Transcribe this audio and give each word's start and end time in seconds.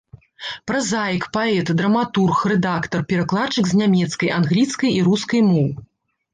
Празаік, 0.69 1.27
паэт, 1.37 1.67
драматург, 1.81 2.41
рэдактар, 2.53 3.05
перакладчык 3.13 3.65
з 3.75 3.85
нямецкай, 3.85 4.35
англійскай 4.41 4.91
і 4.99 5.07
рускай 5.13 5.49
моў. 5.55 5.73